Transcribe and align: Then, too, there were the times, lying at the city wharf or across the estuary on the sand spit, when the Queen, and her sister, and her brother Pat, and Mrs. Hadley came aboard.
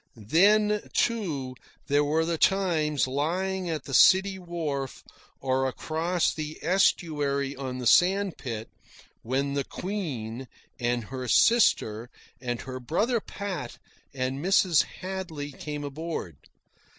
Then, 0.15 0.89
too, 0.93 1.53
there 1.85 2.03
were 2.03 2.25
the 2.25 2.39
times, 2.39 3.05
lying 3.07 3.69
at 3.69 3.83
the 3.83 3.93
city 3.93 4.39
wharf 4.39 5.03
or 5.39 5.67
across 5.67 6.33
the 6.33 6.57
estuary 6.63 7.55
on 7.55 7.77
the 7.77 7.85
sand 7.85 8.33
spit, 8.39 8.71
when 9.21 9.53
the 9.53 9.63
Queen, 9.63 10.47
and 10.79 11.03
her 11.03 11.27
sister, 11.27 12.09
and 12.41 12.61
her 12.61 12.79
brother 12.79 13.19
Pat, 13.21 13.77
and 14.11 14.43
Mrs. 14.43 14.85
Hadley 15.01 15.51
came 15.51 15.83
aboard. 15.83 16.35